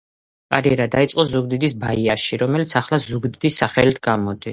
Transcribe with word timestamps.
კარიერა 0.53 0.85
დაიწყო 0.95 1.25
ზუგდიდის 1.33 1.75
„ბაიაში“, 1.83 2.39
რომელიც 2.45 2.73
ახლა 2.81 2.99
ზუგდიდის 3.05 3.59
სახელით 3.65 4.01
გამოდის. 4.09 4.49